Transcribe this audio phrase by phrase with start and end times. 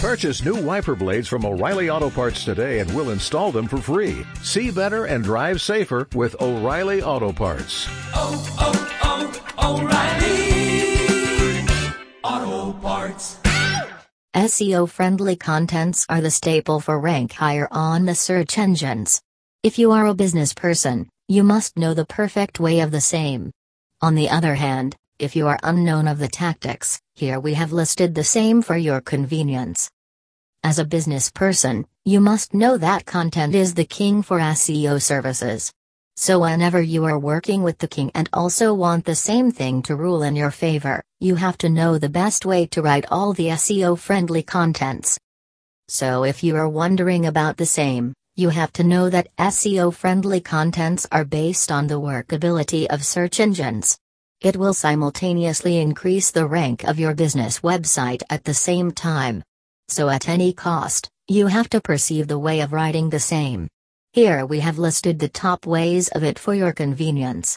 [0.00, 4.24] Purchase new wiper blades from O'Reilly Auto Parts today and we'll install them for free.
[4.42, 7.88] See better and drive safer with O'Reilly Auto Parts.
[8.14, 9.82] Oh, oh, oh,
[12.22, 13.40] O'Reilly Auto Parts.
[14.36, 19.20] SEO friendly contents are the staple for rank higher on the search engines.
[19.64, 23.50] If you are a business person, you must know the perfect way of the same.
[24.00, 28.14] On the other hand, if you are unknown of the tactics, here we have listed
[28.14, 29.90] the same for your convenience.
[30.62, 35.72] As a business person, you must know that content is the king for SEO services.
[36.14, 39.96] So, whenever you are working with the king and also want the same thing to
[39.96, 43.48] rule in your favor, you have to know the best way to write all the
[43.48, 45.18] SEO friendly contents.
[45.88, 50.40] So, if you are wondering about the same, you have to know that SEO friendly
[50.40, 53.98] contents are based on the workability of search engines.
[54.40, 59.42] It will simultaneously increase the rank of your business website at the same time.
[59.88, 63.66] So, at any cost, you have to perceive the way of writing the same.
[64.12, 67.56] Here we have listed the top ways of it for your convenience.